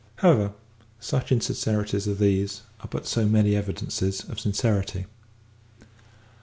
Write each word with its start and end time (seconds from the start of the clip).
However, 0.15 0.53
such 0.99 1.31
insincerities 1.31 2.07
as 2.07 2.17
these 2.17 2.63
are 2.79 2.87
but 2.89 3.05
so 3.05 3.27
many 3.27 3.55
evidences 3.55 4.21
of 4.27 4.39
sincerity. 4.39 5.05